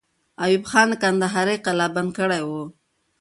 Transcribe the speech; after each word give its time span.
ایوب 0.43 0.63
خان 0.69 0.89
کندهار 1.01 1.49
قلابند 1.65 2.09
کړی 2.17 2.41
وو. 2.47 2.61